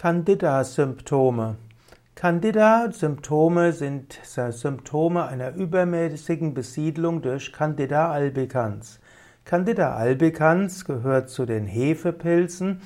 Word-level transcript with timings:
Candida-Symptome. 0.00 1.56
Candida-Symptome 2.14 3.72
sind 3.72 4.18
Symptome 4.24 5.26
einer 5.26 5.52
übermäßigen 5.54 6.54
Besiedlung 6.54 7.20
durch 7.20 7.52
Candida 7.52 8.10
albicans. 8.10 8.98
Candida 9.44 9.94
albicans 9.94 10.86
gehört 10.86 11.28
zu 11.28 11.44
den 11.44 11.66
Hefepilzen 11.66 12.80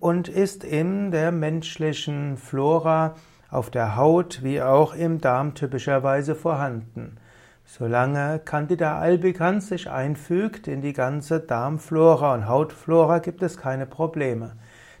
und 0.00 0.28
ist 0.28 0.64
in 0.64 1.10
der 1.10 1.32
menschlichen 1.32 2.38
Flora 2.38 3.16
auf 3.50 3.68
der 3.68 3.96
Haut 3.96 4.42
wie 4.42 4.62
auch 4.62 4.94
im 4.94 5.20
Darm 5.20 5.54
typischerweise 5.54 6.34
vorhanden. 6.34 7.18
Solange 7.66 8.40
Candida 8.42 8.98
albicans 8.98 9.68
sich 9.68 9.90
einfügt 9.90 10.66
in 10.66 10.80
die 10.80 10.94
ganze 10.94 11.40
Darmflora 11.40 12.32
und 12.32 12.48
Hautflora, 12.48 13.18
gibt 13.18 13.42
es 13.42 13.58
keine 13.58 13.84
Probleme. 13.84 14.52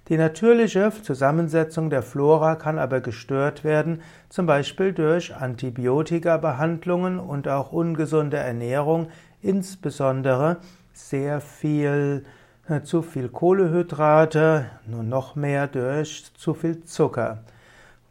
Die 0.08 0.16
natürliche 0.16 0.90
Zusammensetzung 1.02 1.90
der 1.90 2.02
Flora 2.02 2.54
kann 2.54 2.78
aber 2.78 3.00
gestört 3.00 3.62
werden, 3.62 4.00
zum 4.30 4.46
Beispiel 4.46 4.92
durch 4.94 5.36
Antibiotika-Behandlungen 5.36 7.18
und 7.18 7.46
auch 7.46 7.72
ungesunde 7.72 8.38
Ernährung, 8.38 9.08
insbesondere 9.42 10.56
sehr 10.94 11.42
viel 11.42 12.24
äh, 12.68 12.80
zu 12.80 13.02
viel 13.02 13.28
Kohlehydrate, 13.28 14.66
nur 14.86 15.02
noch 15.02 15.36
mehr 15.36 15.66
durch 15.66 16.32
zu 16.36 16.54
viel 16.54 16.84
Zucker. 16.84 17.44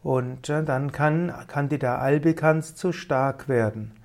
Und 0.04 0.50
äh, 0.50 0.64
dann 0.64 0.92
kann 0.92 1.34
Candida 1.48 1.98
albicans 1.98 2.76
zu 2.76 2.92
stark 2.92 3.50
werden. 3.50 3.97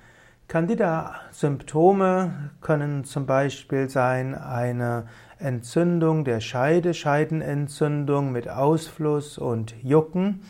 Candida-Symptome 0.52 2.50
können 2.60 3.04
zum 3.04 3.24
Beispiel 3.24 3.88
sein 3.88 4.34
eine 4.34 5.06
Entzündung 5.38 6.26
der 6.26 6.40
Scheide, 6.40 6.92
Scheidenentzündung 6.92 8.32
mit 8.32 8.50
Ausfluss 8.50 9.38
und 9.38 9.74
Jucken 9.82 10.42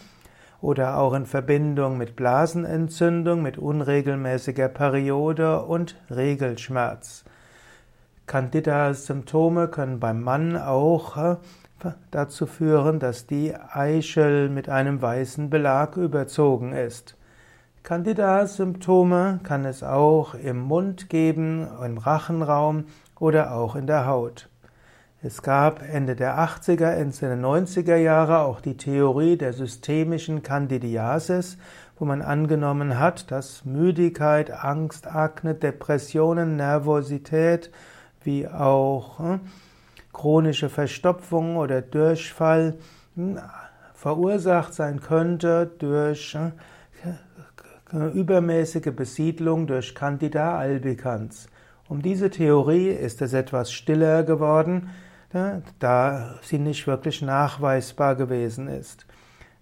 oder 0.60 0.98
auch 0.98 1.14
in 1.14 1.24
Verbindung 1.24 1.98
mit 1.98 2.16
Blasenentzündung, 2.16 3.42
mit 3.42 3.58
unregelmäßiger 3.58 4.68
Periode 4.70 5.62
und 5.62 5.94
Regelschmerz. 6.10 7.22
Candida-Symptome 8.26 9.68
können 9.68 10.00
beim 10.00 10.20
Mann 10.20 10.56
auch 10.56 11.16
äh, 11.16 11.36
dazu 12.10 12.46
führen, 12.46 12.98
dass 12.98 13.28
die 13.28 13.54
Eichel 13.54 14.48
mit 14.48 14.68
einem 14.68 15.00
weißen 15.00 15.48
Belag 15.48 15.96
überzogen 15.96 16.72
ist. 16.72 17.16
Candida-Symptome 17.82 19.40
kann 19.42 19.64
es 19.64 19.82
auch 19.82 20.34
im 20.34 20.60
Mund 20.60 21.08
geben, 21.08 21.66
im 21.84 21.98
Rachenraum 21.98 22.84
oder 23.18 23.54
auch 23.56 23.74
in 23.74 23.88
der 23.88 24.06
Haut. 24.06 24.48
Es 25.20 25.42
gab 25.42 25.82
Ende 25.82 26.14
der 26.14 26.38
80er, 26.38 26.90
Ende 26.90 27.16
der 27.18 27.36
90er 27.36 27.96
Jahre 27.96 28.42
auch 28.42 28.60
die 28.60 28.76
Theorie 28.76 29.36
der 29.36 29.52
systemischen 29.52 30.44
Candidiasis, 30.44 31.58
wo 31.98 32.04
man 32.04 32.22
angenommen 32.22 33.00
hat, 33.00 33.32
dass 33.32 33.64
Müdigkeit, 33.64 34.52
Angst, 34.52 35.08
Akne, 35.08 35.56
Depressionen, 35.56 36.54
Nervosität 36.54 37.72
wie 38.22 38.46
auch 38.46 39.18
hm, 39.18 39.40
chronische 40.12 40.68
Verstopfung 40.68 41.56
oder 41.56 41.82
Durchfall 41.82 42.76
hm, 43.16 43.40
verursacht 43.92 44.72
sein 44.72 45.00
könnte 45.00 45.68
durch 45.78 46.34
hm, 46.34 46.52
übermäßige 47.92 48.92
Besiedlung 48.94 49.66
durch 49.66 49.94
Candida 49.94 50.56
albicans. 50.56 51.48
Um 51.88 52.00
diese 52.00 52.30
Theorie 52.30 52.88
ist 52.88 53.20
es 53.20 53.34
etwas 53.34 53.72
stiller 53.72 54.22
geworden, 54.22 54.90
da 55.78 56.34
sie 56.42 56.58
nicht 56.58 56.86
wirklich 56.86 57.22
nachweisbar 57.22 58.16
gewesen 58.16 58.68
ist. 58.68 59.06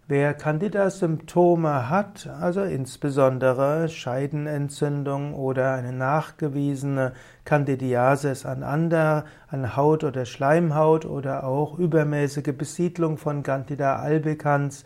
Wer 0.06 0.34
Candida-Symptome 0.34 1.88
hat, 1.88 2.26
also 2.26 2.62
insbesondere 2.62 3.88
Scheidenentzündung 3.88 5.34
oder 5.34 5.74
eine 5.74 5.92
nachgewiesene 5.92 7.12
Candidiasis 7.44 8.44
an 8.44 8.64
Ander, 8.64 9.24
an 9.48 9.76
Haut 9.76 10.02
oder 10.02 10.24
Schleimhaut 10.24 11.04
oder 11.04 11.44
auch 11.44 11.78
übermäßige 11.78 12.56
Besiedlung 12.58 13.19
von 13.19 13.44
Candida 13.44 14.00
albicans, 14.00 14.82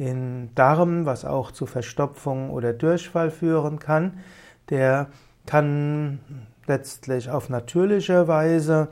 in 0.00 0.48
Darm, 0.54 1.04
was 1.04 1.26
auch 1.26 1.50
zu 1.50 1.66
Verstopfung 1.66 2.50
oder 2.50 2.72
Durchfall 2.72 3.30
führen 3.30 3.78
kann, 3.78 4.20
der 4.70 5.08
kann 5.44 6.20
letztlich 6.66 7.28
auf 7.30 7.50
natürliche 7.50 8.26
Weise 8.26 8.88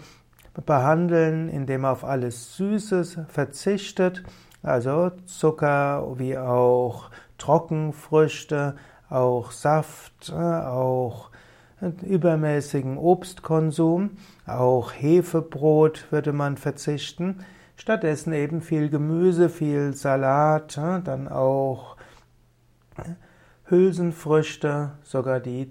behandeln, 0.67 1.49
indem 1.49 1.85
er 1.85 1.93
auf 1.93 2.05
alles 2.05 2.57
Süßes 2.57 3.21
verzichtet, 3.29 4.23
also 4.63 5.11
Zucker 5.25 6.19
wie 6.19 6.37
auch 6.37 7.11
Trockenfrüchte, 7.39 8.75
auch 9.09 9.53
Saft, 9.53 10.31
auch 10.31 11.31
übermäßigen 12.03 12.99
Obstkonsum, 12.99 14.11
auch 14.47 14.93
Hefebrot 14.93 16.11
würde 16.11 16.35
man 16.35 16.59
verzichten. 16.59 17.39
Stattdessen 17.81 18.33
eben 18.33 18.61
viel 18.61 18.91
Gemüse, 18.91 19.49
viel 19.49 19.95
Salat, 19.95 20.77
dann 20.77 21.29
auch 21.29 21.97
Hülsenfrüchte, 23.67 24.91
sogar 25.05 25.39
die 25.39 25.71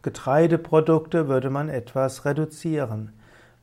Getreideprodukte 0.00 1.28
würde 1.28 1.50
man 1.50 1.68
etwas 1.68 2.24
reduzieren. 2.24 3.12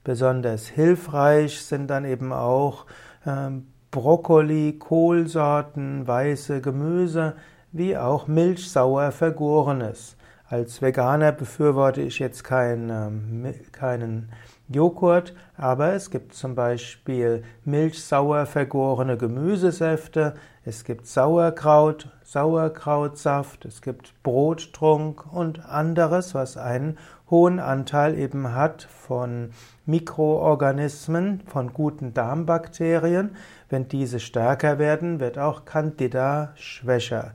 Besonders 0.04 0.68
hilfreich 0.68 1.66
sind 1.66 1.88
dann 1.88 2.06
eben 2.06 2.32
auch 2.32 2.86
ähm, 3.26 3.66
Brokkoli, 3.90 4.78
Kohlsorten, 4.78 6.06
weiße 6.06 6.62
Gemüse, 6.62 7.34
wie 7.72 7.98
auch 7.98 8.28
milchsauer 8.28 9.12
vergorenes. 9.12 10.18
Als 10.54 10.84
Veganer 10.84 11.32
befürworte 11.32 12.02
ich 12.02 12.20
jetzt 12.20 12.44
kein, 12.44 12.92
ähm, 12.92 13.56
keinen 13.72 14.30
Joghurt, 14.70 15.34
aber 15.58 15.94
es 15.94 16.12
gibt 16.12 16.36
zum 16.36 16.54
Beispiel 16.54 17.44
milchsauer 17.66 18.46
vergorene 18.46 19.18
Gemüsesäfte, 19.18 20.36
es 20.64 20.84
gibt 20.84 21.08
Sauerkraut, 21.08 22.10
Sauerkrautsaft, 22.24 23.66
es 23.66 23.82
gibt 23.82 24.14
Brottrunk 24.22 25.26
und 25.34 25.66
anderes, 25.66 26.36
was 26.36 26.56
einen 26.56 27.00
hohen 27.32 27.60
Anteil 27.60 28.16
eben 28.16 28.54
hat 28.54 28.84
von 28.84 29.50
Mikroorganismen, 29.88 31.42
von 31.48 31.74
guten 31.74 32.14
Darmbakterien. 32.14 33.36
Wenn 33.70 33.88
diese 33.88 34.20
stärker 34.20 34.78
werden, 34.78 35.20
wird 35.20 35.40
auch 35.40 35.66
Candida 35.66 36.52
schwächer. 36.54 37.32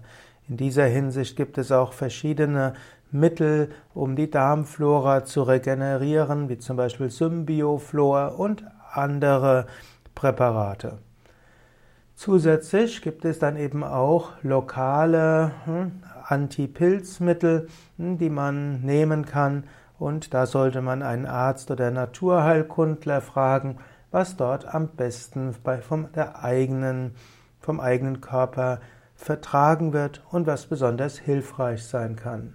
In 0.49 0.57
dieser 0.57 0.87
Hinsicht 0.87 1.37
gibt 1.37 1.59
es 1.59 1.71
auch 1.71 1.93
verschiedene 1.93 2.73
Mittel, 3.11 3.71
um 3.95 4.17
die 4.17 4.31
Darmflora 4.31 5.25
zu 5.25 5.43
regenerieren, 5.43 6.49
wie 6.49 6.59
zum 6.59 6.77
Beispiel 6.77 7.11
Symbioflor 7.11 8.39
und 8.39 8.65
andere 8.93 9.67
Präparate. 10.15 10.99
Zusätzlich 12.15 13.03
gibt 13.03 13.25
es 13.25 13.39
dann 13.39 13.57
eben 13.57 13.85
auch 13.85 14.33
lokale 14.43 15.53
hm, 15.65 16.03
Antipilzmittel, 16.25 17.69
hm, 17.97 18.19
die 18.19 18.31
man 18.31 18.81
nehmen 18.81 19.25
kann 19.25 19.65
und 19.99 20.35
da 20.35 20.47
sollte 20.47 20.83
man 20.83 21.03
einen 21.03 21.27
Arzt 21.27 21.71
oder 21.71 21.91
Naturheilkundler 21.91 23.21
fragen, 23.21 23.79
was 24.11 24.37
dort 24.37 24.73
am 24.73 24.89
besten 24.89 25.55
vom, 25.83 26.11
der 26.13 26.43
eigenen, 26.43 27.15
vom 27.61 27.81
eigenen 27.81 28.21
Körper 28.21 28.81
vertragen 29.15 29.93
wird 29.93 30.23
und 30.31 30.47
was 30.47 30.67
besonders 30.67 31.19
hilfreich 31.19 31.85
sein 31.85 32.17
kann. 32.17 32.55